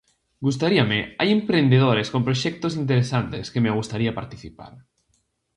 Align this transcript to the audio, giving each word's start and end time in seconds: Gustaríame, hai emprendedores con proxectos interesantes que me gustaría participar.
Gustaríame, 0.45 0.99
hai 1.19 1.29
emprendedores 1.37 2.07
con 2.13 2.21
proxectos 2.27 2.73
interesantes 2.83 3.45
que 3.51 3.63
me 3.63 3.75
gustaría 3.77 4.17
participar. 4.19 4.73